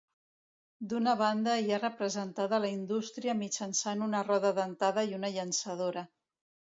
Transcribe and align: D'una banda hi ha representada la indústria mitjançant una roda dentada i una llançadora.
D'una 0.91 1.11
banda 1.17 1.57
hi 1.65 1.75
ha 1.75 1.79
representada 1.83 2.59
la 2.63 2.71
indústria 2.75 3.35
mitjançant 3.41 4.01
una 4.07 4.23
roda 4.31 4.51
dentada 4.61 5.05
i 5.13 5.15
una 5.19 5.31
llançadora. 5.37 6.05